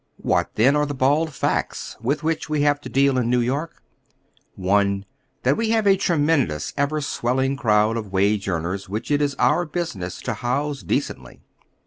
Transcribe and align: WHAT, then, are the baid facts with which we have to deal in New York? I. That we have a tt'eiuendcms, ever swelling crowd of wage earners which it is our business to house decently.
WHAT, 0.23 0.55
then, 0.55 0.75
are 0.75 0.87
the 0.87 0.95
baid 0.95 1.31
facts 1.31 1.95
with 2.01 2.23
which 2.23 2.49
we 2.49 2.63
have 2.63 2.81
to 2.81 2.89
deal 2.89 3.19
in 3.19 3.29
New 3.29 3.39
York? 3.39 3.83
I. 4.59 5.03
That 5.43 5.57
we 5.57 5.69
have 5.69 5.85
a 5.85 5.95
tt'eiuendcms, 5.95 6.73
ever 6.75 7.01
swelling 7.01 7.55
crowd 7.55 7.97
of 7.97 8.11
wage 8.11 8.47
earners 8.49 8.89
which 8.89 9.11
it 9.11 9.21
is 9.21 9.35
our 9.35 9.63
business 9.63 10.19
to 10.23 10.33
house 10.33 10.81
decently. 10.81 11.43